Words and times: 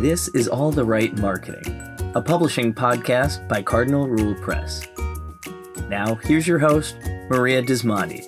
This 0.00 0.28
is 0.28 0.46
All 0.46 0.70
the 0.70 0.84
Right 0.84 1.12
Marketing, 1.18 1.82
a 2.14 2.22
publishing 2.22 2.72
podcast 2.72 3.48
by 3.48 3.62
Cardinal 3.62 4.08
Rule 4.08 4.36
Press. 4.36 4.86
Now, 5.88 6.14
here's 6.14 6.46
your 6.46 6.60
host, 6.60 6.94
Maria 7.28 7.60
Dismondy. 7.64 8.24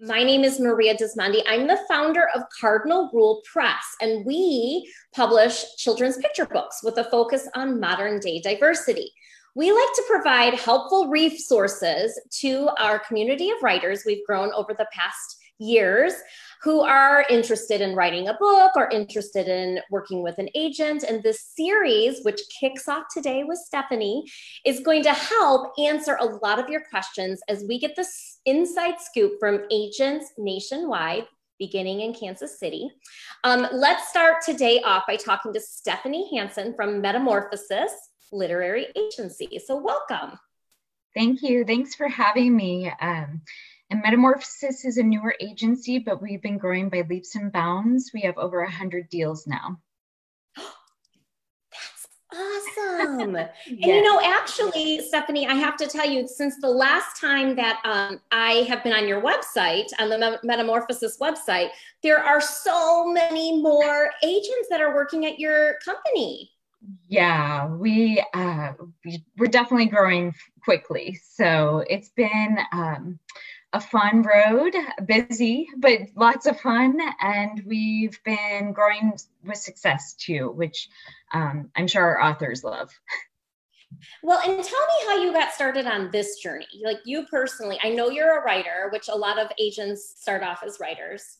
My 0.00 0.22
name 0.22 0.44
is 0.44 0.60
Maria 0.60 0.96
Dismondy. 0.96 1.42
I'm 1.48 1.66
the 1.66 1.80
founder 1.88 2.28
of 2.32 2.44
Cardinal 2.60 3.10
Rule 3.12 3.42
Press, 3.52 3.82
and 4.00 4.24
we 4.24 4.88
publish 5.12 5.64
children's 5.78 6.18
picture 6.18 6.46
books 6.46 6.78
with 6.84 6.96
a 6.98 7.10
focus 7.10 7.48
on 7.56 7.80
modern 7.80 8.20
day 8.20 8.40
diversity. 8.40 9.10
We 9.56 9.72
like 9.72 9.92
to 9.96 10.04
provide 10.08 10.54
helpful 10.54 11.08
resources 11.08 12.16
to 12.38 12.70
our 12.78 13.00
community 13.00 13.50
of 13.50 13.60
writers 13.64 14.04
we've 14.06 14.24
grown 14.24 14.52
over 14.52 14.74
the 14.74 14.86
past 14.92 15.38
years 15.58 16.14
who 16.62 16.80
are 16.80 17.24
interested 17.30 17.80
in 17.80 17.94
writing 17.94 18.28
a 18.28 18.34
book 18.34 18.72
or 18.74 18.88
interested 18.90 19.48
in 19.48 19.80
working 19.90 20.22
with 20.22 20.38
an 20.38 20.48
agent. 20.54 21.04
And 21.04 21.22
this 21.22 21.40
series, 21.56 22.24
which 22.24 22.40
kicks 22.60 22.88
off 22.88 23.04
today 23.12 23.44
with 23.44 23.58
Stephanie, 23.58 24.24
is 24.64 24.80
going 24.80 25.02
to 25.04 25.12
help 25.12 25.72
answer 25.78 26.16
a 26.20 26.24
lot 26.24 26.58
of 26.58 26.68
your 26.68 26.82
questions 26.90 27.40
as 27.48 27.64
we 27.68 27.78
get 27.78 27.96
this 27.96 28.40
inside 28.44 29.00
scoop 29.00 29.32
from 29.38 29.64
agents 29.70 30.32
nationwide 30.36 31.26
beginning 31.58 32.00
in 32.00 32.14
Kansas 32.14 32.58
City. 32.58 32.90
Um, 33.44 33.66
let's 33.72 34.08
start 34.08 34.42
today 34.44 34.80
off 34.84 35.04
by 35.06 35.16
talking 35.16 35.52
to 35.52 35.60
Stephanie 35.60 36.30
Hansen 36.36 36.74
from 36.74 37.00
Metamorphosis 37.00 37.92
Literary 38.32 38.86
Agency. 38.96 39.60
So, 39.64 39.76
welcome. 39.76 40.38
Thank 41.14 41.42
you. 41.42 41.64
Thanks 41.64 41.94
for 41.94 42.08
having 42.08 42.54
me. 42.54 42.92
Um, 43.00 43.42
and 43.90 44.02
Metamorphosis 44.02 44.84
is 44.84 44.98
a 44.98 45.02
newer 45.02 45.34
agency, 45.40 45.98
but 45.98 46.20
we've 46.20 46.42
been 46.42 46.58
growing 46.58 46.90
by 46.90 47.02
leaps 47.08 47.34
and 47.36 47.50
bounds. 47.50 48.10
We 48.12 48.20
have 48.22 48.36
over 48.36 48.62
100 48.62 49.08
deals 49.08 49.46
now. 49.46 49.80
That's 52.30 52.78
awesome. 52.80 53.34
yes. 53.34 53.50
And 53.66 53.80
you 53.80 54.02
know, 54.02 54.20
actually, 54.22 55.00
Stephanie, 55.00 55.46
I 55.46 55.54
have 55.54 55.76
to 55.78 55.86
tell 55.86 56.08
you, 56.08 56.28
since 56.28 56.56
the 56.60 56.68
last 56.68 57.18
time 57.18 57.56
that 57.56 57.80
um, 57.84 58.20
I 58.30 58.66
have 58.68 58.84
been 58.84 58.92
on 58.92 59.08
your 59.08 59.22
website, 59.22 59.86
on 59.98 60.10
the 60.10 60.38
Metamorphosis 60.44 61.18
website, 61.18 61.70
there 62.02 62.22
are 62.22 62.40
so 62.40 63.10
many 63.10 63.62
more 63.62 64.10
agents 64.22 64.68
that 64.68 64.82
are 64.82 64.94
working 64.94 65.24
at 65.24 65.38
your 65.38 65.78
company. 65.82 66.50
Yeah, 67.08 67.66
we, 67.74 68.22
uh, 68.34 68.72
we 69.04 69.24
we're 69.38 69.46
definitely 69.46 69.86
growing 69.86 70.34
quickly. 70.62 71.18
So 71.32 71.84
it's 71.88 72.10
been 72.10 72.58
um, 72.72 73.18
a 73.72 73.80
fun 73.80 74.22
road, 74.22 74.74
busy, 75.04 75.68
but 75.76 76.00
lots 76.16 76.46
of 76.46 76.60
fun. 76.60 76.98
And 77.20 77.62
we've 77.66 78.18
been 78.24 78.72
growing 78.72 79.12
with 79.44 79.58
success 79.58 80.14
too, 80.14 80.50
which 80.50 80.88
um, 81.32 81.70
I'm 81.76 81.86
sure 81.86 82.04
our 82.04 82.30
authors 82.30 82.64
love. 82.64 82.90
Well, 84.22 84.38
and 84.40 84.62
tell 84.62 84.80
me 84.80 85.06
how 85.06 85.16
you 85.22 85.32
got 85.32 85.52
started 85.52 85.86
on 85.86 86.10
this 86.10 86.38
journey. 86.38 86.66
Like 86.84 86.98
you 87.04 87.26
personally, 87.26 87.78
I 87.82 87.90
know 87.90 88.10
you're 88.10 88.38
a 88.38 88.44
writer, 88.44 88.90
which 88.92 89.08
a 89.08 89.16
lot 89.16 89.38
of 89.38 89.50
agents 89.58 90.14
start 90.18 90.42
off 90.42 90.62
as 90.64 90.78
writers. 90.78 91.38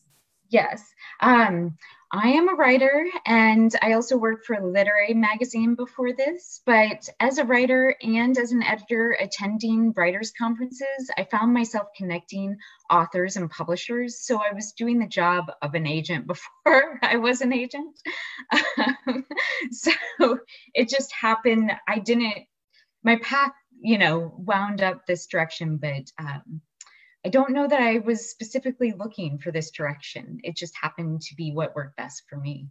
Yes. 0.49 0.83
Um, 1.21 1.77
I 2.11 2.29
am 2.29 2.49
a 2.49 2.55
writer 2.55 3.05
and 3.27 3.71
I 3.83 3.93
also 3.93 4.17
worked 4.17 4.45
for 4.45 4.55
a 4.55 4.65
literary 4.65 5.13
magazine 5.13 5.75
before 5.75 6.11
this. 6.11 6.59
But 6.65 7.07
as 7.19 7.37
a 7.37 7.45
writer 7.45 7.95
and 8.01 8.35
as 8.35 8.51
an 8.51 8.63
editor 8.63 9.15
attending 9.19 9.93
writers' 9.95 10.31
conferences, 10.35 11.11
I 11.15 11.25
found 11.25 11.53
myself 11.53 11.89
connecting 11.95 12.57
authors 12.89 13.37
and 13.37 13.49
publishers. 13.49 14.25
So 14.25 14.37
I 14.37 14.53
was 14.53 14.71
doing 14.71 14.97
the 14.97 15.07
job 15.07 15.51
of 15.61 15.75
an 15.75 15.85
agent 15.85 16.25
before 16.65 16.99
I 17.03 17.17
was 17.17 17.41
an 17.41 17.53
agent. 17.53 17.99
Um, 18.51 19.25
so 19.71 19.91
it 20.73 20.89
just 20.89 21.13
happened. 21.13 21.71
I 21.87 21.99
didn't, 21.99 22.45
my 23.03 23.17
path, 23.17 23.53
you 23.81 23.99
know, 23.99 24.33
wound 24.35 24.81
up 24.81 25.05
this 25.05 25.27
direction, 25.27 25.77
but 25.77 26.11
um, 26.17 26.61
I 27.25 27.29
don't 27.29 27.51
know 27.51 27.67
that 27.67 27.81
I 27.81 27.99
was 27.99 28.29
specifically 28.29 28.93
looking 28.97 29.39
for 29.39 29.51
this 29.51 29.71
direction. 29.71 30.39
It 30.43 30.55
just 30.55 30.73
happened 30.81 31.21
to 31.23 31.35
be 31.35 31.51
what 31.51 31.75
worked 31.75 31.97
best 31.97 32.23
for 32.29 32.37
me. 32.37 32.69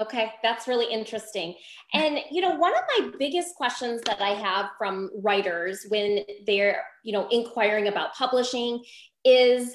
Okay, 0.00 0.32
that's 0.42 0.68
really 0.68 0.92
interesting. 0.92 1.54
And 1.92 2.20
you 2.30 2.40
know, 2.40 2.54
one 2.56 2.74
of 2.74 2.82
my 2.96 3.10
biggest 3.18 3.56
questions 3.56 4.02
that 4.02 4.20
I 4.20 4.30
have 4.30 4.70
from 4.78 5.10
writers 5.22 5.86
when 5.88 6.24
they're, 6.46 6.82
you 7.02 7.12
know, 7.12 7.26
inquiring 7.28 7.88
about 7.88 8.14
publishing 8.14 8.84
is 9.24 9.74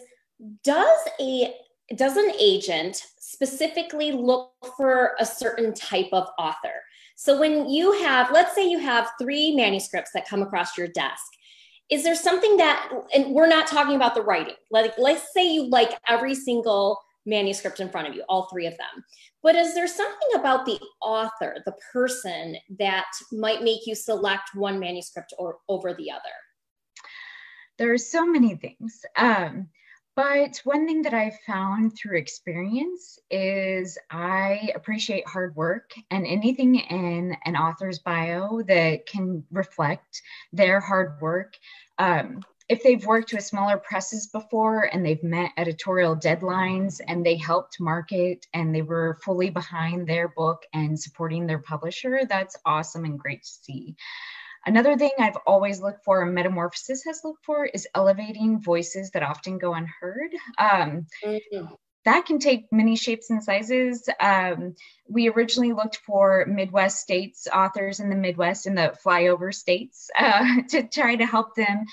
does 0.63 0.99
a 1.19 1.53
does 1.95 2.15
an 2.15 2.31
agent 2.39 3.03
specifically 3.19 4.11
look 4.11 4.51
for 4.77 5.15
a 5.19 5.25
certain 5.25 5.73
type 5.73 6.09
of 6.13 6.27
author? 6.37 6.83
So 7.15 7.37
when 7.37 7.69
you 7.69 7.91
have, 8.03 8.31
let's 8.31 8.55
say 8.55 8.69
you 8.69 8.79
have 8.79 9.09
3 9.19 9.55
manuscripts 9.55 10.11
that 10.13 10.27
come 10.27 10.41
across 10.41 10.77
your 10.77 10.87
desk 10.87 11.25
is 11.89 12.03
there 12.03 12.15
something 12.15 12.57
that 12.57 12.91
and 13.13 13.33
we're 13.33 13.47
not 13.47 13.67
talking 13.67 13.95
about 13.95 14.15
the 14.15 14.21
writing. 14.21 14.55
Like 14.69 14.93
let's 14.97 15.33
say 15.33 15.51
you 15.51 15.69
like 15.69 15.97
every 16.07 16.35
single 16.35 16.99
manuscript 17.25 17.79
in 17.79 17.89
front 17.89 18.07
of 18.07 18.15
you 18.15 18.23
all 18.29 18.47
three 18.47 18.65
of 18.65 18.77
them. 18.77 19.03
But 19.41 19.55
is 19.55 19.73
there 19.73 19.87
something 19.87 20.29
about 20.35 20.65
the 20.65 20.79
author 21.01 21.57
the 21.65 21.75
person 21.91 22.57
that 22.77 23.07
might 23.31 23.63
make 23.63 23.85
you 23.85 23.95
select 23.95 24.51
one 24.53 24.79
manuscript 24.79 25.33
or 25.37 25.57
over 25.67 25.93
the 25.93 26.11
other? 26.11 26.21
There 27.77 27.93
are 27.93 27.97
so 27.97 28.25
many 28.25 28.55
things. 28.55 29.01
Um, 29.17 29.69
but 30.19 30.59
one 30.65 30.85
thing 30.85 31.03
that 31.03 31.13
I've 31.13 31.39
found 31.47 31.95
through 31.95 32.17
experience 32.17 33.19
is 33.31 33.97
I 34.11 34.69
appreciate 34.75 35.25
hard 35.25 35.55
work 35.55 35.93
and 36.11 36.27
anything 36.27 36.75
in 36.75 37.37
an 37.45 37.55
author's 37.55 37.99
bio 37.99 38.61
that 38.63 39.05
can 39.05 39.45
reflect 39.49 40.21
their 40.51 40.81
hard 40.81 41.21
work. 41.21 41.55
Um, 41.99 42.41
if 42.67 42.83
they've 42.83 43.05
worked 43.05 43.31
with 43.31 43.45
smaller 43.45 43.77
presses 43.77 44.27
before 44.27 44.89
and 44.93 45.05
they've 45.05 45.23
met 45.23 45.51
editorial 45.55 46.17
deadlines 46.17 46.99
and 47.07 47.25
they 47.25 47.37
helped 47.37 47.79
market 47.79 48.45
and 48.53 48.75
they 48.75 48.81
were 48.81 49.17
fully 49.23 49.49
behind 49.49 50.05
their 50.05 50.27
book 50.27 50.63
and 50.73 50.99
supporting 50.99 51.47
their 51.47 51.59
publisher, 51.59 52.23
that's 52.27 52.57
awesome 52.65 53.05
and 53.05 53.19
great 53.19 53.43
to 53.43 53.49
see. 53.49 53.95
Another 54.65 54.97
thing 54.97 55.11
I've 55.17 55.37
always 55.47 55.81
looked 55.81 56.03
for 56.03 56.21
and 56.21 56.33
Metamorphosis 56.35 57.03
has 57.05 57.21
looked 57.23 57.45
for 57.45 57.65
is 57.65 57.87
elevating 57.95 58.61
voices 58.61 59.11
that 59.11 59.23
often 59.23 59.57
go 59.57 59.73
unheard. 59.73 60.31
Um, 60.57 61.07
mm-hmm. 61.23 61.73
That 62.05 62.25
can 62.25 62.39
take 62.39 62.71
many 62.71 62.95
shapes 62.95 63.29
and 63.29 63.43
sizes. 63.43 64.07
Um, 64.19 64.75
we 65.07 65.29
originally 65.29 65.73
looked 65.73 65.97
for 65.97 66.45
Midwest 66.47 66.99
states, 66.99 67.47
authors 67.53 67.99
in 67.99 68.09
the 68.09 68.15
Midwest 68.15 68.67
and 68.67 68.77
the 68.77 68.95
flyover 69.05 69.53
states 69.53 70.09
uh, 70.17 70.61
to 70.69 70.87
try 70.87 71.17
to 71.17 71.25
help 71.25 71.55
them 71.55 71.85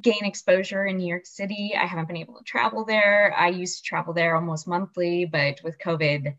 gain 0.00 0.24
exposure 0.24 0.84
in 0.84 0.96
New 0.96 1.06
York 1.06 1.26
City. 1.26 1.74
I 1.78 1.86
haven't 1.86 2.08
been 2.08 2.16
able 2.16 2.38
to 2.38 2.44
travel 2.44 2.84
there. 2.84 3.34
I 3.36 3.48
used 3.48 3.78
to 3.78 3.88
travel 3.88 4.14
there 4.14 4.34
almost 4.34 4.66
monthly, 4.66 5.26
but 5.26 5.60
with 5.62 5.78
COVID, 5.78 6.34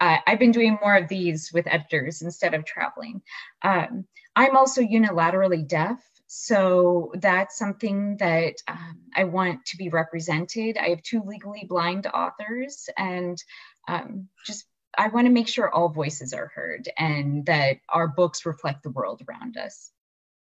uh, 0.00 0.18
I've 0.26 0.38
been 0.38 0.52
doing 0.52 0.78
more 0.82 0.96
of 0.96 1.08
these 1.08 1.50
with 1.52 1.66
editors 1.66 2.22
instead 2.22 2.54
of 2.54 2.64
traveling. 2.64 3.22
Um, 3.62 4.04
I'm 4.34 4.56
also 4.56 4.82
unilaterally 4.82 5.66
deaf, 5.66 6.02
so 6.26 7.12
that's 7.14 7.56
something 7.56 8.16
that 8.18 8.54
um, 8.68 9.00
I 9.14 9.24
want 9.24 9.64
to 9.66 9.76
be 9.76 9.88
represented. 9.88 10.76
I 10.76 10.88
have 10.90 11.02
two 11.02 11.22
legally 11.24 11.64
blind 11.68 12.06
authors, 12.06 12.88
and 12.98 13.42
um, 13.88 14.28
just 14.44 14.66
I 14.98 15.08
want 15.08 15.26
to 15.26 15.32
make 15.32 15.48
sure 15.48 15.72
all 15.72 15.88
voices 15.88 16.32
are 16.32 16.50
heard 16.54 16.88
and 16.98 17.44
that 17.46 17.78
our 17.88 18.08
books 18.08 18.46
reflect 18.46 18.82
the 18.82 18.90
world 18.90 19.22
around 19.28 19.56
us. 19.56 19.92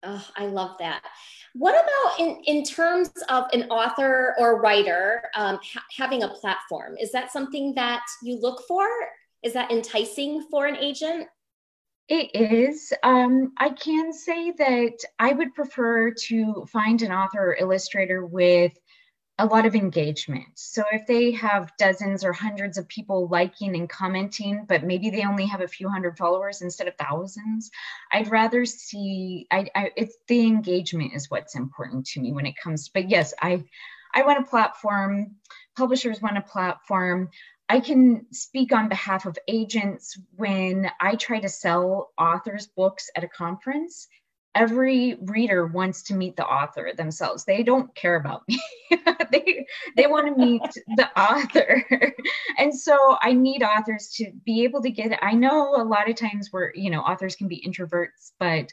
Oh, 0.03 0.25
I 0.35 0.45
love 0.45 0.77
that. 0.79 1.01
What 1.53 1.73
about 1.73 2.19
in, 2.19 2.41
in 2.45 2.63
terms 2.63 3.11
of 3.29 3.45
an 3.51 3.63
author 3.63 4.35
or 4.37 4.61
writer 4.61 5.23
um, 5.35 5.59
ha- 5.63 5.83
having 5.95 6.21
a 6.21 6.29
platform? 6.29 6.95
Is 6.99 7.11
that 7.11 7.31
something 7.31 7.73
that 7.75 8.03
you 8.21 8.39
look 8.39 8.61
for? 8.67 8.87
Is 9.43 9.53
that 9.53 9.71
enticing 9.71 10.43
for 10.49 10.65
an 10.65 10.75
agent? 10.75 11.27
It 12.09 12.33
is. 12.33 12.93
Um, 13.03 13.51
I 13.57 13.69
can 13.69 14.13
say 14.13 14.51
that 14.51 14.97
I 15.19 15.33
would 15.33 15.53
prefer 15.53 16.11
to 16.11 16.65
find 16.71 17.01
an 17.01 17.11
author 17.11 17.51
or 17.51 17.57
illustrator 17.59 18.25
with 18.25 18.77
a 19.39 19.45
lot 19.45 19.65
of 19.65 19.75
engagement. 19.75 20.47
So 20.55 20.83
if 20.91 21.05
they 21.05 21.31
have 21.31 21.71
dozens 21.77 22.23
or 22.23 22.33
hundreds 22.33 22.77
of 22.77 22.87
people 22.87 23.27
liking 23.27 23.75
and 23.75 23.87
commenting, 23.87 24.65
but 24.67 24.83
maybe 24.83 25.09
they 25.09 25.25
only 25.25 25.45
have 25.45 25.61
a 25.61 25.67
few 25.67 25.89
hundred 25.89 26.17
followers 26.17 26.61
instead 26.61 26.87
of 26.87 26.95
thousands, 26.95 27.69
I'd 28.11 28.31
rather 28.31 28.65
see. 28.65 29.45
I, 29.51 29.67
I 29.75 29.91
it's 29.95 30.17
the 30.27 30.45
engagement 30.45 31.13
is 31.13 31.29
what's 31.29 31.55
important 31.55 32.07
to 32.07 32.19
me 32.19 32.31
when 32.31 32.47
it 32.47 32.55
comes. 32.57 32.89
But 32.89 33.09
yes, 33.09 33.33
I 33.41 33.63
I 34.15 34.23
want 34.23 34.39
a 34.39 34.49
platform. 34.49 35.35
Publishers 35.75 36.21
want 36.21 36.37
a 36.37 36.41
platform. 36.41 37.29
I 37.69 37.79
can 37.81 38.25
speak 38.31 38.71
on 38.71 38.89
behalf 38.89 39.25
of 39.25 39.37
agents 39.47 40.17
when 40.35 40.89
I 41.01 41.15
try 41.15 41.39
to 41.39 41.49
sell 41.49 42.11
authors' 42.17 42.67
books 42.67 43.09
at 43.15 43.23
a 43.23 43.27
conference. 43.27 44.07
every 44.55 45.15
reader 45.21 45.67
wants 45.67 46.01
to 46.01 46.15
meet 46.15 46.35
the 46.35 46.45
author 46.45 46.91
themselves. 46.97 47.45
They 47.45 47.61
don't 47.63 47.93
care 47.93 48.15
about 48.15 48.41
me. 48.47 48.59
they 49.31 49.65
they 49.95 50.07
want 50.07 50.27
to 50.27 50.35
meet 50.35 50.63
the 50.95 51.09
author. 51.19 51.83
and 52.57 52.73
so 52.75 53.17
I 53.21 53.33
need 53.33 53.61
authors 53.61 54.09
to 54.17 54.31
be 54.45 54.63
able 54.63 54.81
to 54.81 54.89
get 54.89 55.11
it. 55.11 55.19
I 55.21 55.33
know 55.33 55.75
a 55.75 55.83
lot 55.83 56.09
of 56.09 56.15
times 56.15 56.49
where, 56.51 56.73
you 56.75 56.89
know, 56.89 57.01
authors 57.01 57.35
can 57.35 57.47
be 57.47 57.63
introverts, 57.67 58.31
but 58.39 58.71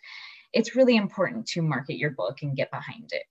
it's 0.55 0.75
really 0.75 0.97
important 0.97 1.47
to 1.49 1.63
market 1.63 1.99
your 1.99 2.11
book 2.11 2.39
and 2.43 2.57
get 2.57 2.71
behind 2.71 3.11
it. 3.13 3.25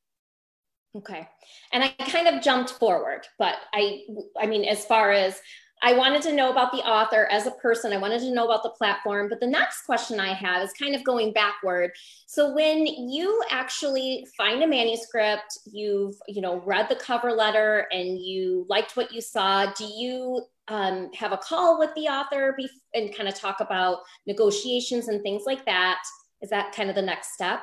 Okay. 0.96 1.28
And 1.72 1.84
I 1.84 1.90
kind 2.06 2.28
of 2.28 2.44
jumped 2.44 2.72
forward, 2.72 3.22
but 3.40 3.56
I 3.74 4.04
I 4.40 4.46
mean 4.46 4.64
as 4.66 4.86
far 4.86 5.12
as 5.12 5.42
I 5.86 5.92
wanted 5.92 6.22
to 6.22 6.34
know 6.34 6.50
about 6.50 6.72
the 6.72 6.78
author 6.78 7.28
as 7.30 7.46
a 7.46 7.52
person. 7.52 7.92
I 7.92 7.98
wanted 7.98 8.22
to 8.22 8.34
know 8.34 8.46
about 8.46 8.64
the 8.64 8.70
platform. 8.70 9.28
But 9.28 9.42
the 9.42 9.48
next 9.48 9.82
question 9.82 10.18
I 10.18 10.34
have 10.34 10.64
is 10.64 10.72
kind 10.72 10.96
of 10.96 11.04
going 11.04 11.34
backward. 11.34 11.92
So 12.26 12.54
when 12.54 12.88
you 12.88 13.44
actually 13.50 14.26
find 14.38 14.64
a 14.64 14.68
manuscript, 14.68 15.60
you've 15.66 16.16
you 16.30 16.42
know 16.42 16.62
read 16.62 16.88
the 16.88 16.96
cover 16.96 17.34
letter 17.34 17.88
and 17.92 18.18
you 18.18 18.66
liked 18.70 18.96
what 18.96 19.12
you 19.12 19.20
saw. 19.20 19.72
Do 19.74 19.84
you 19.84 20.46
um, 20.70 21.12
have 21.14 21.34
a 21.34 21.38
call 21.38 21.78
with 21.78 21.94
the 21.96 22.08
author 22.08 22.56
and 22.94 23.14
kind 23.14 23.28
of 23.28 23.36
talk 23.36 23.60
about 23.60 24.00
negotiations 24.26 25.10
and 25.10 25.22
things 25.22 25.44
like 25.46 25.66
that? 25.66 26.00
Is 26.42 26.50
that 26.50 26.74
kind 26.74 26.90
of 26.90 26.96
the 26.96 27.02
next 27.02 27.34
step? 27.34 27.60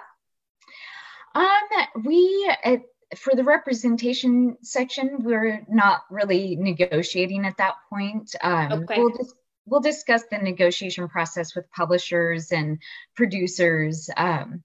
Um, 1.35 1.47
we 2.05 2.55
for 3.17 3.35
the 3.35 3.45
representation 3.45 4.57
section, 4.62 5.19
we're 5.21 5.65
not 5.69 6.03
really 6.11 6.57
negotiating 6.57 7.45
at 7.45 7.57
that 7.59 7.75
point. 7.89 8.35
Um, 8.43 8.73
okay. 8.85 8.99
We'll 8.99 9.17
just 9.17 9.35
we'll 9.67 9.81
discuss 9.81 10.25
the 10.31 10.39
negotiation 10.39 11.09
process 11.09 11.55
with 11.55 11.71
publishers 11.71 12.53
and 12.53 12.79
producers. 13.15 14.11
Um, 14.17 14.62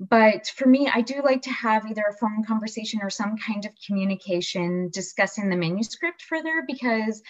but 0.00 0.48
for 0.48 0.66
me, 0.68 0.90
I 0.92 1.00
do 1.00 1.22
like 1.22 1.42
to 1.42 1.50
have 1.50 1.86
either 1.86 2.04
a 2.08 2.16
phone 2.16 2.44
conversation 2.44 3.00
or 3.02 3.10
some 3.10 3.36
kind 3.38 3.64
of 3.64 3.72
communication 3.86 4.88
discussing 4.90 5.48
the 5.48 5.56
manuscript 5.56 6.22
further 6.22 6.64
because 6.66 7.22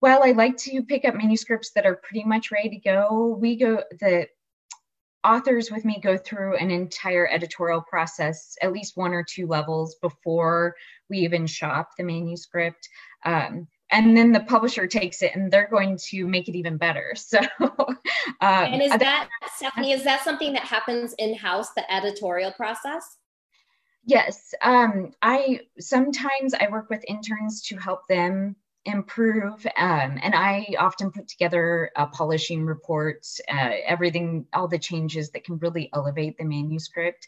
while 0.00 0.22
I 0.22 0.32
like 0.32 0.56
to 0.58 0.82
pick 0.82 1.04
up 1.04 1.14
manuscripts 1.14 1.70
that 1.72 1.86
are 1.86 1.96
pretty 1.96 2.24
much 2.24 2.52
ready 2.52 2.68
to 2.70 2.76
go, 2.76 3.36
we 3.40 3.56
go 3.56 3.82
the 4.00 4.28
authors 5.24 5.70
with 5.70 5.84
me 5.84 6.00
go 6.00 6.16
through 6.16 6.56
an 6.56 6.70
entire 6.70 7.28
editorial 7.28 7.80
process, 7.80 8.56
at 8.62 8.72
least 8.72 8.96
one 8.96 9.12
or 9.12 9.24
two 9.24 9.46
levels 9.46 9.96
before 9.96 10.76
we 11.08 11.18
even 11.18 11.46
shop 11.46 11.90
the 11.96 12.04
manuscript. 12.04 12.88
Um, 13.24 13.66
and 13.90 14.16
then 14.16 14.32
the 14.32 14.40
publisher 14.40 14.86
takes 14.86 15.22
it 15.22 15.34
and 15.34 15.52
they're 15.52 15.68
going 15.68 15.96
to 16.08 16.26
make 16.26 16.48
it 16.48 16.56
even 16.56 16.76
better. 16.76 17.14
So, 17.24 17.38
um, 17.60 17.94
and 18.40 18.82
is 18.82 18.90
that, 18.90 19.28
Stephanie, 19.54 19.92
is 19.92 20.04
that 20.04 20.22
something 20.22 20.52
that 20.52 20.62
happens 20.62 21.14
in 21.18 21.34
house, 21.34 21.72
the 21.72 21.90
editorial 21.92 22.52
process? 22.52 23.18
Yes. 24.06 24.54
Um, 24.62 25.12
I 25.22 25.60
sometimes 25.78 26.54
I 26.54 26.68
work 26.70 26.90
with 26.90 27.04
interns 27.08 27.62
to 27.62 27.76
help 27.76 28.06
them 28.08 28.56
improve. 28.84 29.66
Um, 29.76 30.18
and 30.22 30.34
I 30.34 30.66
often 30.78 31.10
put 31.10 31.28
together 31.28 31.90
a 31.96 32.06
polishing 32.06 32.64
reports, 32.64 33.40
uh, 33.50 33.70
everything, 33.86 34.46
all 34.52 34.68
the 34.68 34.78
changes 34.78 35.30
that 35.30 35.44
can 35.44 35.58
really 35.58 35.90
elevate 35.92 36.38
the 36.38 36.44
manuscript. 36.44 37.26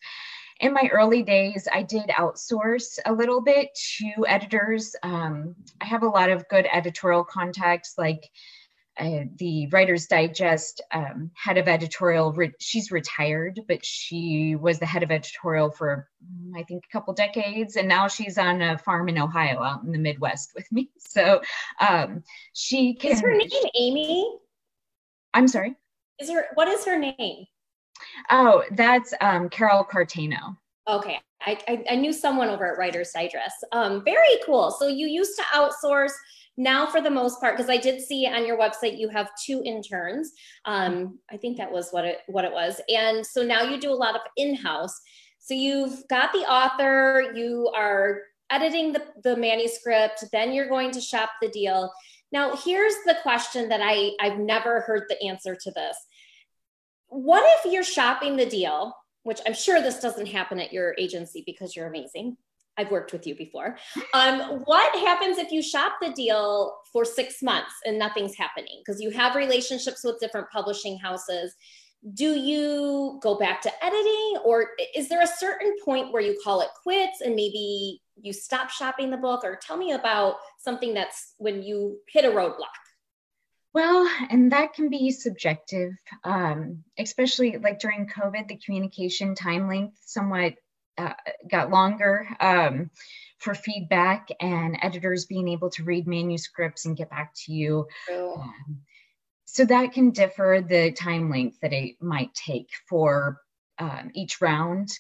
In 0.60 0.72
my 0.72 0.88
early 0.90 1.22
days, 1.22 1.68
I 1.72 1.82
did 1.82 2.08
outsource 2.08 2.98
a 3.04 3.12
little 3.12 3.42
bit 3.42 3.68
to 3.98 4.26
editors. 4.26 4.96
Um, 5.02 5.54
I 5.80 5.84
have 5.84 6.02
a 6.02 6.08
lot 6.08 6.30
of 6.30 6.48
good 6.48 6.66
editorial 6.72 7.24
contacts, 7.24 7.94
like 7.98 8.30
uh, 8.98 9.24
the 9.36 9.68
Writer's 9.72 10.06
Digest 10.06 10.80
um, 10.92 11.30
head 11.34 11.58
of 11.58 11.68
editorial. 11.68 12.32
Re- 12.32 12.52
she's 12.58 12.90
retired, 12.90 13.60
but 13.68 13.84
she 13.84 14.56
was 14.56 14.78
the 14.78 14.86
head 14.86 15.02
of 15.02 15.10
editorial 15.10 15.70
for 15.70 16.08
I 16.56 16.62
think 16.62 16.84
a 16.84 16.92
couple 16.92 17.12
decades, 17.14 17.76
and 17.76 17.88
now 17.88 18.08
she's 18.08 18.38
on 18.38 18.62
a 18.62 18.78
farm 18.78 19.08
in 19.08 19.18
Ohio, 19.18 19.62
out 19.62 19.82
in 19.82 19.92
the 19.92 19.98
Midwest 19.98 20.52
with 20.54 20.70
me. 20.72 20.90
So 21.08 21.40
um, 21.80 22.22
she 22.52 22.92
can. 22.92 23.12
Is 23.12 23.20
her 23.22 23.34
name 23.34 23.48
Amy? 23.74 24.38
I'm 25.32 25.48
sorry. 25.48 25.74
Is 26.20 26.30
her 26.30 26.44
what 26.54 26.68
is 26.68 26.84
her 26.84 26.98
name? 26.98 27.46
Oh, 28.30 28.64
that's 28.72 29.14
um, 29.22 29.48
Carol 29.48 29.84
Cartano. 29.84 30.58
Okay, 30.88 31.18
I, 31.44 31.58
I, 31.66 31.84
I, 31.92 31.96
knew 31.96 32.12
someone 32.12 32.48
over 32.48 32.70
at 32.70 32.78
Writer's 32.78 33.10
Digest. 33.12 33.64
Um, 33.72 34.04
very 34.04 34.38
cool. 34.44 34.70
So 34.70 34.88
you 34.88 35.08
used 35.08 35.36
to 35.36 35.42
outsource 35.54 36.12
now 36.56 36.86
for 36.86 37.00
the 37.00 37.10
most 37.10 37.40
part 37.40 37.56
because 37.56 37.70
i 37.70 37.76
did 37.76 38.00
see 38.00 38.26
on 38.26 38.46
your 38.46 38.58
website 38.58 38.98
you 38.98 39.08
have 39.08 39.30
two 39.44 39.62
interns 39.64 40.32
um, 40.64 41.18
i 41.30 41.36
think 41.36 41.56
that 41.56 41.70
was 41.70 41.90
what 41.90 42.04
it 42.04 42.18
what 42.26 42.44
it 42.44 42.52
was. 42.52 42.80
And 42.88 43.24
so 43.24 43.42
now 43.42 43.62
you 43.62 43.78
do 43.78 43.90
a 43.90 43.94
lot 43.94 44.14
of 44.14 44.20
in-house. 44.36 45.00
So 45.38 45.54
you've 45.54 46.06
got 46.08 46.32
the 46.32 46.40
author 46.40 47.32
you 47.34 47.70
are 47.74 48.20
editing 48.50 48.92
the, 48.92 49.02
the 49.24 49.36
manuscript 49.36 50.24
then 50.32 50.52
you're 50.52 50.68
going 50.68 50.90
to 50.92 51.00
shop 51.00 51.30
the 51.40 51.48
deal. 51.48 51.92
Now 52.32 52.56
here's 52.56 52.94
the 53.06 53.16
question 53.22 53.68
that 53.68 53.80
i 53.82 54.12
i've 54.20 54.38
never 54.38 54.80
heard 54.80 55.04
the 55.08 55.22
answer 55.26 55.54
to 55.54 55.70
this. 55.70 55.96
What 57.08 57.44
if 57.58 57.72
you're 57.72 57.84
shopping 57.84 58.36
the 58.36 58.46
deal 58.46 58.94
which 59.22 59.40
i'm 59.44 59.54
sure 59.54 59.82
this 59.82 59.98
doesn't 59.98 60.26
happen 60.26 60.60
at 60.60 60.72
your 60.72 60.94
agency 60.98 61.42
because 61.44 61.74
you're 61.74 61.88
amazing 61.88 62.36
I've 62.76 62.90
worked 62.90 63.12
with 63.12 63.26
you 63.26 63.34
before. 63.34 63.76
Um, 64.14 64.62
what 64.64 64.94
happens 65.00 65.38
if 65.38 65.50
you 65.50 65.62
shop 65.62 65.94
the 66.00 66.10
deal 66.12 66.76
for 66.92 67.04
six 67.04 67.42
months 67.42 67.72
and 67.84 67.98
nothing's 67.98 68.36
happening? 68.36 68.82
Because 68.84 69.00
you 69.00 69.10
have 69.10 69.34
relationships 69.34 70.04
with 70.04 70.20
different 70.20 70.48
publishing 70.50 70.98
houses. 70.98 71.54
Do 72.14 72.38
you 72.38 73.18
go 73.22 73.36
back 73.36 73.62
to 73.62 73.84
editing, 73.84 74.36
or 74.44 74.68
is 74.94 75.08
there 75.08 75.22
a 75.22 75.26
certain 75.26 75.74
point 75.84 76.12
where 76.12 76.22
you 76.22 76.38
call 76.44 76.60
it 76.60 76.68
quits 76.82 77.20
and 77.20 77.34
maybe 77.34 78.00
you 78.20 78.32
stop 78.32 78.70
shopping 78.70 79.10
the 79.10 79.16
book? 79.16 79.42
Or 79.42 79.56
tell 79.56 79.76
me 79.76 79.92
about 79.92 80.36
something 80.58 80.94
that's 80.94 81.34
when 81.38 81.62
you 81.62 81.98
hit 82.08 82.24
a 82.24 82.28
roadblock. 82.28 82.76
Well, 83.72 84.08
and 84.30 84.52
that 84.52 84.72
can 84.72 84.88
be 84.88 85.10
subjective, 85.10 85.92
um, 86.24 86.84
especially 86.98 87.58
like 87.58 87.78
during 87.78 88.06
COVID, 88.06 88.48
the 88.48 88.56
communication 88.56 89.34
time 89.34 89.68
length 89.68 89.98
somewhat 90.04 90.54
uh, 90.98 91.12
got 91.50 91.70
longer 91.70 92.28
um, 92.40 92.90
for 93.38 93.54
feedback 93.54 94.28
and 94.40 94.78
editors 94.82 95.26
being 95.26 95.48
able 95.48 95.70
to 95.70 95.84
read 95.84 96.06
manuscripts 96.06 96.86
and 96.86 96.96
get 96.96 97.10
back 97.10 97.34
to 97.34 97.52
you. 97.52 97.86
Um, 98.12 98.80
so 99.44 99.64
that 99.64 99.92
can 99.92 100.10
differ 100.10 100.64
the 100.66 100.92
time 100.92 101.30
length 101.30 101.60
that 101.60 101.72
it 101.72 101.96
might 102.00 102.34
take 102.34 102.70
for 102.88 103.40
um, 103.78 104.10
each 104.14 104.40
round. 104.40 104.90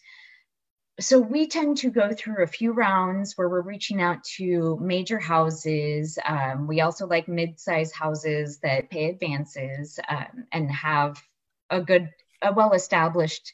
So 0.98 1.20
we 1.20 1.46
tend 1.46 1.76
to 1.78 1.90
go 1.90 2.12
through 2.14 2.42
a 2.42 2.46
few 2.46 2.72
rounds 2.72 3.34
where 3.36 3.50
we're 3.50 3.60
reaching 3.60 4.00
out 4.00 4.24
to 4.36 4.78
major 4.80 5.18
houses. 5.18 6.18
Um, 6.24 6.66
we 6.66 6.80
also 6.80 7.06
like 7.06 7.28
mid-size 7.28 7.92
houses 7.92 8.58
that 8.60 8.88
pay 8.88 9.10
advances 9.10 10.00
um, 10.08 10.46
and 10.52 10.70
have 10.70 11.22
a 11.68 11.82
good, 11.82 12.08
a 12.40 12.52
well-established 12.52 13.52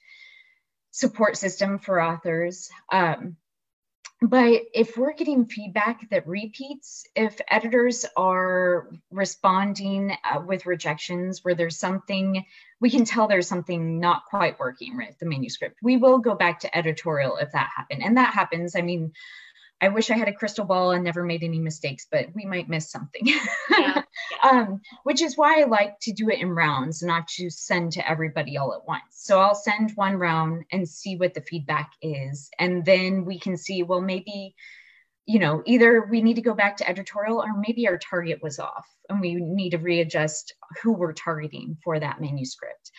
support 0.92 1.36
system 1.36 1.78
for 1.78 2.00
authors. 2.00 2.70
Um, 2.92 3.36
but 4.20 4.62
if 4.72 4.96
we're 4.96 5.14
getting 5.14 5.46
feedback 5.46 6.08
that 6.10 6.28
repeats, 6.28 7.04
if 7.16 7.40
editors 7.48 8.06
are 8.16 8.88
responding 9.10 10.16
uh, 10.24 10.40
with 10.46 10.64
rejections 10.64 11.42
where 11.42 11.56
there's 11.56 11.76
something, 11.76 12.44
we 12.80 12.88
can 12.88 13.04
tell 13.04 13.26
there's 13.26 13.48
something 13.48 13.98
not 13.98 14.26
quite 14.26 14.60
working 14.60 14.96
with 14.96 15.18
the 15.18 15.26
manuscript, 15.26 15.78
we 15.82 15.96
will 15.96 16.18
go 16.18 16.36
back 16.36 16.60
to 16.60 16.76
editorial 16.76 17.36
if 17.38 17.50
that 17.50 17.70
happened. 17.76 18.04
And 18.04 18.16
that 18.16 18.32
happens. 18.32 18.76
I 18.76 18.82
mean, 18.82 19.12
I 19.82 19.88
wish 19.88 20.10
I 20.10 20.16
had 20.16 20.28
a 20.28 20.32
crystal 20.32 20.64
ball 20.64 20.92
and 20.92 21.02
never 21.02 21.24
made 21.24 21.42
any 21.42 21.58
mistakes, 21.58 22.06
but 22.10 22.26
we 22.34 22.44
might 22.44 22.68
miss 22.68 22.90
something. 22.90 23.22
Yeah. 23.78 24.02
um, 24.42 24.82
which 25.02 25.22
is 25.22 25.36
why 25.36 25.60
I 25.60 25.64
like 25.64 25.98
to 26.02 26.12
do 26.12 26.28
it 26.28 26.38
in 26.38 26.50
rounds, 26.50 27.02
not 27.02 27.26
to 27.28 27.48
send 27.48 27.92
to 27.92 28.08
everybody 28.08 28.58
all 28.58 28.74
at 28.74 28.86
once. 28.86 29.02
So 29.12 29.40
I'll 29.40 29.54
send 29.54 29.92
one 29.94 30.16
round 30.16 30.64
and 30.70 30.86
see 30.86 31.16
what 31.16 31.32
the 31.32 31.40
feedback 31.40 31.90
is. 32.02 32.50
And 32.58 32.84
then 32.84 33.24
we 33.24 33.38
can 33.38 33.56
see, 33.56 33.82
well, 33.82 34.02
maybe, 34.02 34.54
you 35.26 35.38
know, 35.38 35.62
either 35.64 36.06
we 36.08 36.20
need 36.22 36.34
to 36.34 36.42
go 36.42 36.54
back 36.54 36.76
to 36.76 36.88
editorial 36.88 37.38
or 37.42 37.56
maybe 37.56 37.88
our 37.88 37.98
target 37.98 38.42
was 38.42 38.58
off 38.58 38.86
and 39.08 39.20
we 39.20 39.34
need 39.36 39.70
to 39.70 39.78
readjust 39.78 40.54
who 40.82 40.92
we're 40.92 41.14
targeting 41.14 41.78
for 41.82 41.98
that 41.98 42.20
manuscript 42.20 42.92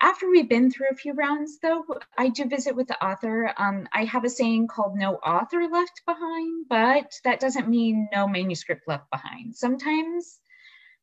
after 0.00 0.28
we've 0.28 0.48
been 0.48 0.70
through 0.70 0.88
a 0.90 0.96
few 0.96 1.12
rounds, 1.14 1.58
though, 1.60 1.84
I 2.18 2.28
do 2.28 2.46
visit 2.46 2.76
with 2.76 2.88
the 2.88 3.04
author. 3.04 3.52
Um, 3.56 3.88
I 3.92 4.04
have 4.04 4.24
a 4.24 4.30
saying 4.30 4.68
called 4.68 4.96
no 4.96 5.14
author 5.16 5.66
left 5.68 6.02
behind, 6.06 6.66
but 6.68 7.12
that 7.24 7.40
doesn't 7.40 7.68
mean 7.68 8.08
no 8.12 8.28
manuscript 8.28 8.86
left 8.86 9.10
behind. 9.10 9.56
Sometimes 9.56 10.38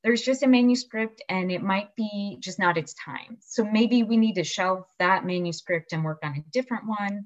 there's 0.03 0.21
just 0.21 0.43
a 0.43 0.47
manuscript 0.47 1.21
and 1.29 1.51
it 1.51 1.63
might 1.63 1.95
be 1.95 2.37
just 2.39 2.59
not 2.59 2.77
its 2.77 2.93
time. 2.93 3.37
So 3.39 3.63
maybe 3.63 4.03
we 4.03 4.17
need 4.17 4.35
to 4.35 4.43
shelve 4.43 4.83
that 4.99 5.25
manuscript 5.25 5.93
and 5.93 6.03
work 6.03 6.19
on 6.23 6.35
a 6.35 6.51
different 6.51 6.87
one. 6.87 7.25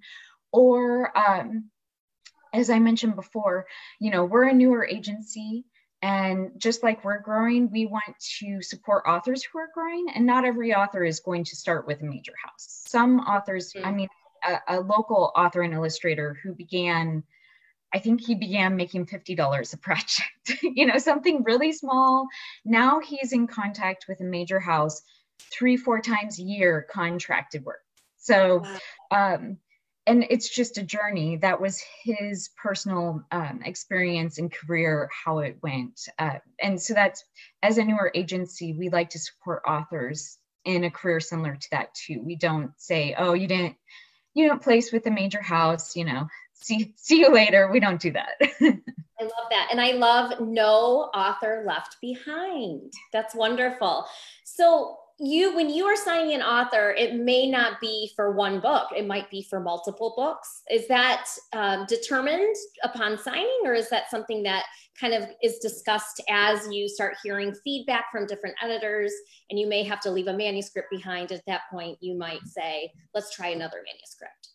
Or, 0.52 1.18
um, 1.18 1.70
as 2.54 2.70
I 2.70 2.80
mentioned 2.80 3.16
before, 3.16 3.66
you 4.00 4.12
know, 4.12 4.26
we're 4.26 4.48
a 4.48 4.54
newer 4.54 4.86
agency 4.86 5.66
and 6.02 6.52
just 6.58 6.84
like 6.84 7.04
we're 7.04 7.20
growing, 7.20 7.72
we 7.72 7.88
want 7.88 8.16
to 8.40 8.62
support 8.62 9.06
authors 9.08 9.44
who 9.44 9.58
are 9.58 9.70
growing, 9.74 10.08
and 10.14 10.26
not 10.26 10.46
every 10.46 10.74
author 10.74 11.04
is 11.04 11.20
going 11.20 11.44
to 11.46 11.56
start 11.56 11.88
with 11.88 12.02
a 12.02 12.06
major 12.06 12.34
house. 12.44 12.84
Some 12.88 13.20
authors, 13.20 13.74
mm-hmm. 13.74 13.86
I 13.86 13.92
mean, 13.92 14.08
a, 14.48 14.78
a, 14.78 14.80
local 14.80 15.32
author 15.36 15.62
and 15.62 15.74
illustrator 15.74 16.38
who 16.44 16.54
began, 16.54 17.24
I 17.94 18.00
think 18.00 18.22
he 18.22 18.36
began 18.36 18.76
making 18.76 19.08
$50 19.08 19.74
a 19.74 19.78
project, 19.78 20.62
you 20.62 20.86
know, 20.86 21.00
something 21.00 21.44
really 21.44 21.72
small. 21.72 22.28
Now 22.64 23.00
he's 23.00 23.34
in 23.34 23.48
contact 23.48 24.06
with 24.08 24.22
a 24.22 24.26
major 24.26 24.60
house 24.60 25.02
three, 25.52 25.78
four 25.78 26.00
times 26.00 26.38
a 26.38 26.44
year, 26.44 26.86
contracted 26.92 27.66
work. 27.66 27.82
So, 28.18 28.64
wow. 29.12 29.36
um, 29.36 29.58
and 30.08 30.26
it's 30.30 30.50
just 30.50 30.78
a 30.78 30.84
journey. 30.84 31.36
That 31.36 31.62
was 31.62 31.84
his 32.04 32.50
personal 32.62 33.24
um, 33.32 33.62
experience 33.64 34.40
and 34.40 34.52
career 34.52 35.10
how 35.26 35.40
it 35.40 35.58
went 35.62 36.00
uh, 36.18 36.40
and 36.62 36.82
so 36.82 36.94
that's 36.94 37.24
as 37.62 37.78
a 37.78 37.84
newer 37.84 38.12
agency 38.16 38.74
we 38.74 38.90
like 38.90 39.10
to 39.12 39.20
support 39.20 39.64
authors 39.68 40.38
in 40.66 40.84
a 40.84 40.92
career 40.92 41.20
similar 41.20 41.56
to 41.56 41.68
that 41.72 41.94
too. 41.94 42.22
We 42.24 42.36
don't 42.36 42.72
say 42.78 43.16
oh 43.18 43.34
you 43.34 43.48
didn't 43.48 43.76
you 44.34 44.48
don't 44.48 44.62
place 44.62 44.92
with 44.92 45.06
a 45.08 45.12
major 45.12 45.42
house 45.42 45.96
you 45.96 46.06
know. 46.06 46.28
See 46.54 46.94
see 46.98 47.20
you 47.20 47.34
later. 47.34 47.70
We 47.72 47.80
don't 47.80 48.02
do 48.02 48.12
that. 48.14 48.32
I 49.20 49.24
love 49.24 49.50
that 49.50 49.70
and 49.72 49.82
i 49.82 49.94
love 49.94 50.40
no 50.40 51.10
author 51.14 51.64
left 51.66 51.98
behind. 52.02 52.94
That's 53.14 53.34
wonderful. 53.36 54.06
So 54.44 54.98
you 55.20 55.56
when 55.56 55.70
you 55.70 55.86
are 55.86 55.96
signing 55.96 56.36
an 56.36 56.42
author 56.42 56.92
it 56.92 57.16
may 57.16 57.50
not 57.50 57.80
be 57.82 58.12
for 58.16 58.32
one 58.32 58.60
book. 58.60 58.90
It 58.96 59.08
might 59.08 59.30
be 59.32 59.42
for 59.42 59.60
multiple 59.60 60.14
books. 60.16 60.62
Is 60.70 60.88
that 60.88 61.26
um, 61.54 61.86
determined 61.88 62.56
upon 62.84 63.18
signing 63.18 63.62
or 63.64 63.74
is 63.74 63.90
that 63.90 64.12
something 64.12 64.44
that 64.44 64.66
kind 65.00 65.14
of 65.14 65.24
is 65.42 65.58
discussed 65.60 66.22
as 66.30 66.68
you 66.72 66.88
start 66.88 67.16
hearing 67.24 67.54
feedback 67.64 68.06
from 68.12 68.28
different 68.28 68.56
editors 68.64 69.14
and 69.50 69.60
you 69.60 69.68
may 69.68 69.84
have 69.84 70.00
to 70.02 70.12
leave 70.12 70.28
a 70.28 70.34
manuscript 70.34 70.90
behind? 70.92 71.32
At 71.32 71.46
that 71.48 71.62
point 71.72 71.98
you 72.00 72.18
might 72.18 72.46
say 72.46 72.92
let's 73.14 73.36
try 73.36 73.48
another 73.50 73.78
manuscript 73.86 74.50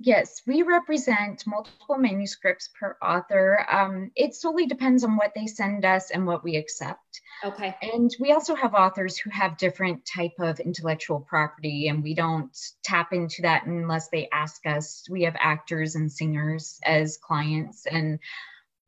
Yes, 0.00 0.42
we 0.46 0.62
represent 0.62 1.44
multiple 1.44 1.98
manuscripts 1.98 2.70
per 2.78 2.96
author. 3.02 3.66
Um, 3.68 4.12
it 4.14 4.32
solely 4.32 4.66
depends 4.66 5.02
on 5.02 5.16
what 5.16 5.32
they 5.34 5.48
send 5.48 5.84
us 5.84 6.10
and 6.10 6.24
what 6.24 6.44
we 6.44 6.56
accept. 6.56 7.20
Okay. 7.44 7.74
And 7.82 8.14
we 8.20 8.32
also 8.32 8.54
have 8.54 8.74
authors 8.74 9.18
who 9.18 9.30
have 9.30 9.56
different 9.56 10.06
type 10.06 10.34
of 10.38 10.60
intellectual 10.60 11.18
property, 11.20 11.88
and 11.88 12.02
we 12.02 12.14
don't 12.14 12.56
tap 12.84 13.12
into 13.12 13.42
that 13.42 13.66
unless 13.66 14.08
they 14.08 14.28
ask 14.32 14.64
us. 14.66 15.04
We 15.10 15.24
have 15.24 15.36
actors 15.38 15.96
and 15.96 16.10
singers 16.10 16.78
as 16.84 17.18
clients, 17.18 17.86
and 17.86 18.20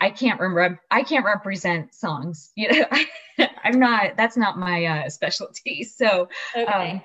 I 0.01 0.11
can't 0.11 0.39
remember. 0.39 0.81
I 0.93 1.03
can't 1.03 1.25
represent 1.25 1.93
songs. 1.93 2.53
You 2.55 2.73
know, 2.73 3.47
I'm 3.65 3.81
not. 3.81 4.17
That's 4.17 4.37
not 4.37 4.59
my 4.59 4.85
uh, 4.85 5.09
specialty. 5.09 5.85
So. 5.97 6.29
Okay. 6.57 6.93
Um, 6.93 7.03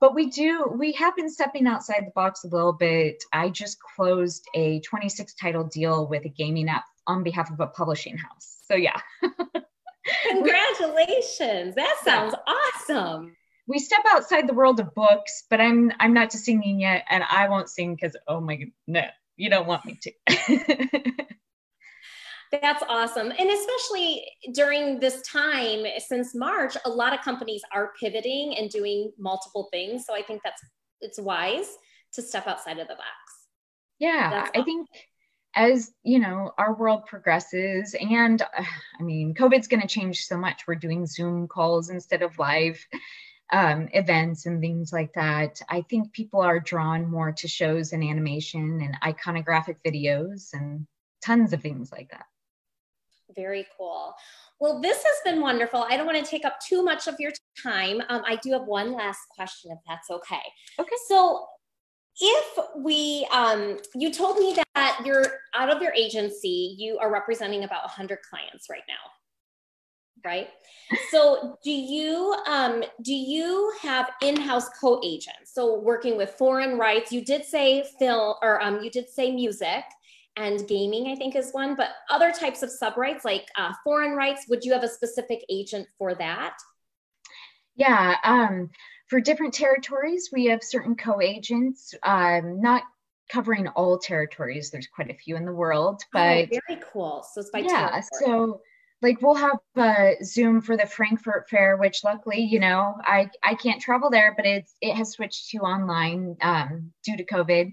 but 0.00 0.14
we 0.14 0.30
do 0.30 0.72
we 0.78 0.92
have 0.92 1.16
been 1.16 1.30
stepping 1.30 1.66
outside 1.66 2.04
the 2.06 2.12
box 2.14 2.44
a 2.44 2.48
little 2.48 2.72
bit. 2.72 3.22
I 3.32 3.48
just 3.48 3.78
closed 3.80 4.46
a 4.54 4.80
26 4.80 5.34
title 5.34 5.64
deal 5.64 6.06
with 6.06 6.24
a 6.24 6.28
gaming 6.28 6.68
app 6.68 6.84
on 7.06 7.22
behalf 7.22 7.50
of 7.50 7.60
a 7.60 7.66
publishing 7.66 8.16
house. 8.16 8.58
So 8.68 8.74
yeah. 8.74 9.00
Congratulations. 10.30 11.74
That 11.74 11.96
sounds 12.04 12.34
yeah. 12.34 12.54
awesome. 12.54 13.36
We 13.68 13.80
step 13.80 14.04
outside 14.10 14.46
the 14.46 14.54
world 14.54 14.78
of 14.78 14.94
books 14.94 15.44
but 15.50 15.60
i'm 15.60 15.92
i'm 15.98 16.14
not 16.14 16.30
to 16.30 16.38
singing 16.38 16.78
yet 16.78 17.04
and 17.10 17.24
i 17.28 17.48
won't 17.48 17.68
sing 17.68 17.96
because 17.96 18.16
oh 18.28 18.40
my 18.40 18.60
no 18.86 19.02
you 19.36 19.50
don't 19.50 19.66
want 19.66 19.84
me 19.84 19.98
to 20.02 20.12
That's 22.52 22.82
awesome. 22.88 23.32
And 23.36 23.50
especially 23.50 24.24
during 24.52 25.00
this 25.00 25.22
time 25.22 25.84
since 25.98 26.34
March, 26.34 26.76
a 26.84 26.90
lot 26.90 27.12
of 27.12 27.20
companies 27.20 27.62
are 27.72 27.92
pivoting 27.98 28.56
and 28.56 28.70
doing 28.70 29.12
multiple 29.18 29.68
things. 29.72 30.04
So 30.06 30.14
I 30.14 30.22
think 30.22 30.42
that's 30.44 30.62
it's 31.00 31.20
wise 31.20 31.76
to 32.14 32.22
step 32.22 32.46
outside 32.46 32.78
of 32.78 32.88
the 32.88 32.94
box. 32.94 33.06
Yeah, 33.98 34.42
awesome. 34.42 34.62
I 34.62 34.64
think 34.64 34.88
as 35.56 35.90
you 36.02 36.18
know 36.18 36.52
our 36.58 36.74
world 36.74 37.06
progresses 37.06 37.96
and 37.98 38.42
uh, 38.42 38.62
i 39.00 39.02
mean 39.02 39.34
covid's 39.34 39.66
going 39.66 39.80
to 39.80 39.88
change 39.88 40.24
so 40.24 40.36
much 40.36 40.66
we're 40.68 40.74
doing 40.74 41.06
zoom 41.06 41.48
calls 41.48 41.90
instead 41.90 42.22
of 42.22 42.38
live 42.38 42.78
um, 43.52 43.88
events 43.92 44.46
and 44.46 44.60
things 44.60 44.92
like 44.92 45.12
that 45.14 45.60
i 45.68 45.80
think 45.82 46.12
people 46.12 46.40
are 46.40 46.60
drawn 46.60 47.10
more 47.10 47.32
to 47.32 47.48
shows 47.48 47.92
and 47.92 48.04
animation 48.04 48.80
and 48.82 49.16
iconographic 49.16 49.76
videos 49.86 50.52
and 50.52 50.86
tons 51.24 51.52
of 51.52 51.62
things 51.62 51.90
like 51.90 52.10
that 52.10 52.26
very 53.36 53.66
cool. 53.76 54.14
Well, 54.58 54.80
this 54.80 54.96
has 54.96 55.16
been 55.24 55.40
wonderful. 55.40 55.86
I 55.88 55.96
don't 55.96 56.06
want 56.06 56.22
to 56.22 56.28
take 56.28 56.44
up 56.44 56.58
too 56.66 56.82
much 56.82 57.06
of 57.06 57.16
your 57.20 57.32
time. 57.62 58.00
Um, 58.08 58.22
I 58.26 58.36
do 58.36 58.52
have 58.52 58.62
one 58.62 58.92
last 58.92 59.20
question, 59.34 59.70
if 59.70 59.78
that's 59.86 60.10
okay. 60.10 60.42
Okay. 60.78 60.96
So, 61.08 61.46
if 62.18 62.58
we, 62.78 63.28
um, 63.30 63.76
you 63.94 64.10
told 64.10 64.38
me 64.38 64.56
that 64.74 65.02
you're 65.04 65.26
out 65.54 65.68
of 65.68 65.82
your 65.82 65.92
agency, 65.92 66.74
you 66.78 66.98
are 66.98 67.12
representing 67.12 67.64
about 67.64 67.82
100 67.82 68.20
clients 68.22 68.68
right 68.70 68.80
now, 68.88 70.24
right? 70.24 70.48
so, 71.10 71.58
do 71.62 71.70
you 71.70 72.34
um, 72.46 72.82
do 73.02 73.12
you 73.12 73.70
have 73.82 74.10
in-house 74.22 74.70
co-agents? 74.80 75.52
So, 75.52 75.78
working 75.78 76.16
with 76.16 76.30
foreign 76.30 76.78
rights, 76.78 77.12
you 77.12 77.22
did 77.22 77.44
say 77.44 77.84
film, 77.98 78.36
or 78.40 78.62
um, 78.62 78.82
you 78.82 78.90
did 78.90 79.10
say 79.10 79.30
music 79.30 79.84
and 80.36 80.66
gaming, 80.68 81.08
I 81.08 81.16
think, 81.16 81.34
is 81.36 81.52
one. 81.52 81.74
But 81.74 81.90
other 82.10 82.32
types 82.32 82.62
of 82.62 82.70
sub 82.70 82.96
rights, 82.96 83.24
like 83.24 83.48
uh, 83.56 83.72
foreign 83.84 84.12
rights, 84.12 84.46
would 84.48 84.64
you 84.64 84.72
have 84.72 84.82
a 84.82 84.88
specific 84.88 85.44
agent 85.48 85.86
for 85.98 86.14
that? 86.14 86.56
Yeah, 87.74 88.16
um, 88.24 88.70
for 89.08 89.20
different 89.20 89.54
territories, 89.54 90.30
we 90.32 90.46
have 90.46 90.62
certain 90.62 90.96
co 90.96 91.20
agents, 91.20 91.94
um, 92.02 92.60
not 92.60 92.82
covering 93.28 93.68
all 93.68 93.98
territories. 93.98 94.70
There's 94.70 94.86
quite 94.88 95.10
a 95.10 95.14
few 95.14 95.36
in 95.36 95.44
the 95.44 95.52
world, 95.52 96.02
oh, 96.04 96.08
but 96.12 96.48
oh, 96.52 96.60
very 96.68 96.82
cool. 96.92 97.26
So 97.32 97.40
it's 97.40 97.50
by 97.50 97.60
yeah. 97.60 97.68
Territory. 97.68 98.02
So 98.24 98.60
like 99.02 99.20
we'll 99.20 99.34
have 99.34 99.58
uh, 99.76 100.12
Zoom 100.24 100.60
for 100.60 100.76
the 100.76 100.86
Frankfurt 100.86 101.48
Fair, 101.50 101.76
which 101.76 102.02
luckily, 102.02 102.40
you 102.40 102.60
know, 102.60 102.94
I 103.02 103.30
I 103.42 103.54
can't 103.54 103.80
travel 103.80 104.10
there, 104.10 104.34
but 104.36 104.46
it's 104.46 104.74
it 104.80 104.94
has 104.94 105.10
switched 105.10 105.50
to 105.50 105.58
online 105.58 106.36
um, 106.40 106.92
due 107.04 107.16
to 107.16 107.24
COVID. 107.24 107.72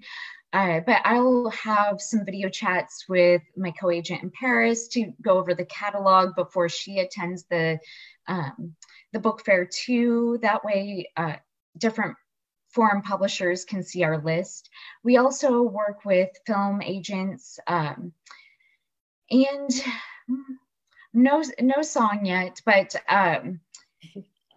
Uh, 0.54 0.82
but 0.86 1.02
I'll 1.04 1.50
have 1.50 2.00
some 2.00 2.24
video 2.24 2.48
chats 2.48 3.06
with 3.10 3.42
my 3.58 3.72
co-agent 3.72 4.22
in 4.22 4.30
Paris 4.30 4.88
to 4.90 5.12
go 5.20 5.40
over 5.40 5.56
the 5.56 5.66
catalog 5.66 6.36
before 6.36 6.70
she 6.70 7.00
attends 7.00 7.46
the 7.50 7.80
um, 8.28 8.76
the 9.14 9.20
book 9.20 9.44
fair 9.44 9.66
too. 9.66 10.38
That 10.44 10.64
way, 10.64 11.10
uh, 11.18 11.38
different 11.78 12.16
foreign 12.70 13.02
publishers 13.02 13.66
can 13.66 13.82
see 13.82 14.04
our 14.04 14.24
list. 14.24 14.70
We 15.04 15.18
also 15.18 15.64
work 15.64 16.06
with 16.06 16.30
film 16.46 16.84
agents, 16.84 17.60
um, 17.66 18.14
and 19.32 19.70
no 21.14 21.44
no 21.60 21.82
song 21.82 22.26
yet, 22.26 22.62
but 22.64 22.96
um, 23.10 23.60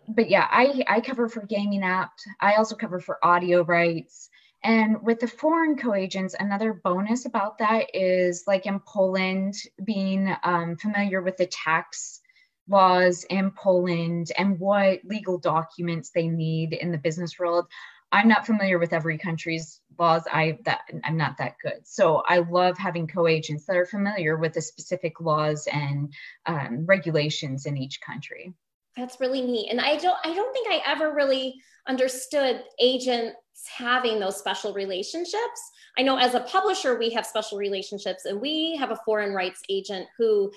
but 0.09 0.29
yeah, 0.29 0.47
I 0.51 0.85
I 0.87 1.01
cover 1.01 1.29
for 1.29 1.47
Gaming 1.47 1.83
App. 1.83 2.13
I 2.39 2.57
also 2.57 2.77
cover 2.77 3.01
for 3.01 3.25
audio 3.25 3.63
rights. 3.65 4.29
And 4.67 5.01
with 5.01 5.21
the 5.21 5.29
foreign 5.29 5.77
co-agents, 5.77 6.35
another 6.41 6.73
bonus 6.73 7.25
about 7.25 7.59
that 7.59 7.87
is 7.95 8.43
like 8.49 8.67
in 8.67 8.81
Poland, 8.81 9.55
being 9.85 10.35
um, 10.43 10.77
familiar 10.77 11.23
with 11.23 11.37
the 11.37 11.47
tax 11.47 12.21
laws 12.69 13.25
in 13.31 13.53
Poland 13.53 14.33
and 14.37 14.59
what 14.59 15.05
legal 15.05 15.39
documents 15.39 16.11
they 16.11 16.27
need 16.27 16.73
in 16.73 16.91
the 16.91 16.99
business 16.99 17.39
world. 17.39 17.67
I'm 18.11 18.27
not 18.27 18.45
familiar 18.45 18.81
with 18.81 18.93
every 18.93 19.19
country's 19.19 19.81
laws. 20.01 20.25
I 20.33 20.59
that 20.65 20.81
I'm 21.05 21.17
not 21.17 21.39
that 21.39 21.55
good. 21.63 21.83
So 21.85 22.25
I 22.27 22.39
love 22.39 22.77
having 22.77 23.07
co-agents 23.07 23.67
that 23.67 23.77
are 23.77 23.87
familiar 23.87 24.37
with 24.37 24.55
the 24.55 24.63
specific 24.63 25.21
laws 25.21 25.69
and 25.73 26.13
um, 26.47 26.87
regulations 26.87 27.67
in 27.67 27.77
each 27.77 28.01
country. 28.01 28.53
That's 28.97 29.21
really 29.21 29.43
neat. 29.43 29.71
And 29.71 29.81
I 29.81 29.97
don't 29.97 30.19
I 30.25 30.35
don't 30.35 30.53
think 30.53 30.67
I 30.69 30.83
ever 30.91 31.15
really 31.15 31.55
understood 31.89 32.63
agents 32.81 33.37
having 33.77 34.21
those 34.21 34.39
special 34.39 34.73
relationships. 34.73 35.61
I 35.99 36.03
know 36.03 36.19
as 36.19 36.35
a 36.35 36.41
publisher 36.41 36.99
we 36.99 37.11
have 37.11 37.27
special 37.27 37.59
relationships 37.59 38.25
and 38.25 38.41
we 38.41 38.77
have 38.77 38.91
a 38.91 38.99
foreign 39.05 39.33
rights 39.33 39.61
agent 39.69 40.07
who 40.19 40.53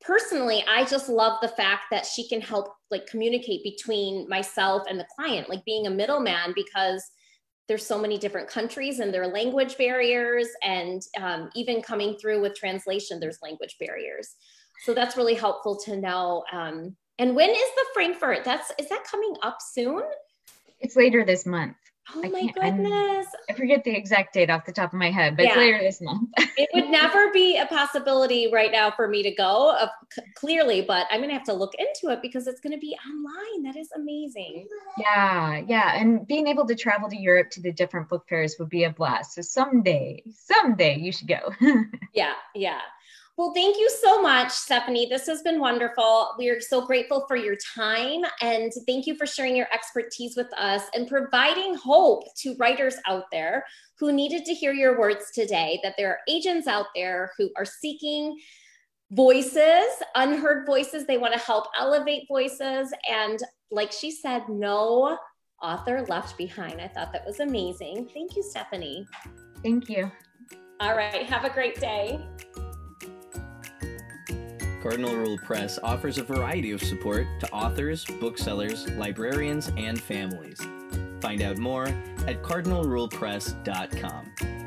personally 0.00 0.64
I 0.68 0.84
just 0.84 1.08
love 1.08 1.38
the 1.42 1.48
fact 1.48 1.84
that 1.90 2.06
she 2.06 2.28
can 2.28 2.40
help 2.40 2.68
like 2.90 3.06
communicate 3.06 3.62
between 3.64 4.28
myself 4.28 4.84
and 4.88 4.98
the 4.98 5.06
client, 5.16 5.48
like 5.48 5.64
being 5.64 5.86
a 5.86 5.90
middleman 5.90 6.52
because 6.54 7.02
there's 7.68 7.84
so 7.84 7.98
many 7.98 8.16
different 8.16 8.48
countries 8.48 9.00
and 9.00 9.12
there 9.12 9.22
are 9.22 9.28
language 9.28 9.76
barriers 9.76 10.46
and 10.62 11.02
um, 11.20 11.50
even 11.56 11.82
coming 11.82 12.16
through 12.20 12.40
with 12.40 12.54
translation 12.54 13.18
there's 13.18 13.38
language 13.42 13.74
barriers 13.80 14.36
so 14.84 14.94
that's 14.94 15.16
really 15.16 15.34
helpful 15.34 15.76
to 15.76 15.96
know 15.96 16.44
um, 16.52 16.94
and 17.18 17.34
when 17.34 17.50
is 17.50 17.56
the 17.56 17.86
Frankfurt? 17.94 18.44
That's 18.44 18.72
is 18.78 18.88
that 18.88 19.04
coming 19.10 19.34
up 19.42 19.58
soon? 19.60 20.02
It's 20.80 20.96
later 20.96 21.24
this 21.24 21.46
month. 21.46 21.76
Oh 22.14 22.22
I 22.24 22.28
my 22.28 22.46
goodness. 22.52 23.26
I 23.50 23.52
forget 23.54 23.82
the 23.82 23.90
exact 23.90 24.34
date 24.34 24.48
off 24.48 24.64
the 24.64 24.72
top 24.72 24.92
of 24.92 24.98
my 24.98 25.10
head, 25.10 25.36
but 25.36 25.44
yeah. 25.44 25.50
it's 25.50 25.58
later 25.58 25.78
this 25.80 26.00
month. 26.00 26.30
it 26.56 26.68
would 26.72 26.88
never 26.88 27.32
be 27.32 27.58
a 27.58 27.66
possibility 27.66 28.48
right 28.52 28.70
now 28.70 28.92
for 28.92 29.08
me 29.08 29.24
to 29.24 29.32
go, 29.32 29.70
uh, 29.70 29.88
c- 30.12 30.22
clearly, 30.36 30.82
but 30.82 31.06
I'm 31.10 31.18
going 31.18 31.30
to 31.30 31.34
have 31.34 31.44
to 31.44 31.52
look 31.52 31.74
into 31.74 32.14
it 32.14 32.22
because 32.22 32.46
it's 32.46 32.60
going 32.60 32.74
to 32.74 32.78
be 32.78 32.96
online. 33.08 33.64
That 33.64 33.76
is 33.76 33.90
amazing. 33.96 34.68
Yeah, 34.98 35.62
yeah. 35.66 36.00
And 36.00 36.24
being 36.28 36.46
able 36.46 36.66
to 36.66 36.76
travel 36.76 37.08
to 37.08 37.16
Europe 37.16 37.50
to 37.50 37.60
the 37.60 37.72
different 37.72 38.08
book 38.08 38.24
fairs 38.28 38.54
would 38.60 38.68
be 38.68 38.84
a 38.84 38.90
blast. 38.90 39.34
So 39.34 39.42
someday, 39.42 40.22
someday 40.32 40.98
you 40.98 41.10
should 41.10 41.28
go. 41.28 41.52
yeah, 42.14 42.34
yeah. 42.54 42.80
Well, 43.36 43.52
thank 43.52 43.76
you 43.76 43.90
so 44.02 44.22
much, 44.22 44.50
Stephanie. 44.50 45.08
This 45.10 45.26
has 45.26 45.42
been 45.42 45.60
wonderful. 45.60 46.30
We 46.38 46.48
are 46.48 46.58
so 46.58 46.86
grateful 46.86 47.26
for 47.28 47.36
your 47.36 47.56
time 47.74 48.22
and 48.40 48.72
thank 48.86 49.06
you 49.06 49.14
for 49.14 49.26
sharing 49.26 49.54
your 49.54 49.68
expertise 49.74 50.36
with 50.38 50.50
us 50.56 50.84
and 50.94 51.06
providing 51.06 51.74
hope 51.74 52.24
to 52.36 52.56
writers 52.56 52.94
out 53.06 53.24
there 53.30 53.66
who 53.98 54.10
needed 54.10 54.46
to 54.46 54.54
hear 54.54 54.72
your 54.72 54.98
words 54.98 55.30
today 55.34 55.78
that 55.82 55.96
there 55.98 56.08
are 56.08 56.18
agents 56.30 56.66
out 56.66 56.86
there 56.94 57.32
who 57.36 57.50
are 57.58 57.66
seeking 57.66 58.38
voices, 59.10 59.84
unheard 60.14 60.64
voices. 60.64 61.04
They 61.04 61.18
want 61.18 61.34
to 61.34 61.38
help 61.38 61.66
elevate 61.78 62.22
voices. 62.28 62.90
And 63.06 63.38
like 63.70 63.92
she 63.92 64.10
said, 64.10 64.48
no 64.48 65.18
author 65.62 66.06
left 66.08 66.38
behind. 66.38 66.80
I 66.80 66.88
thought 66.88 67.12
that 67.12 67.26
was 67.26 67.40
amazing. 67.40 68.08
Thank 68.14 68.34
you, 68.34 68.42
Stephanie. 68.42 69.06
Thank 69.62 69.90
you. 69.90 70.10
All 70.80 70.96
right. 70.96 71.26
Have 71.26 71.44
a 71.44 71.50
great 71.50 71.78
day. 71.78 72.18
Cardinal 74.88 75.16
Rule 75.16 75.38
Press 75.38 75.80
offers 75.82 76.16
a 76.16 76.22
variety 76.22 76.70
of 76.70 76.80
support 76.80 77.26
to 77.40 77.50
authors, 77.50 78.04
booksellers, 78.20 78.88
librarians, 78.92 79.72
and 79.76 80.00
families. 80.00 80.64
Find 81.20 81.42
out 81.42 81.58
more 81.58 81.86
at 82.28 82.40
cardinalrulepress.com. 82.44 84.65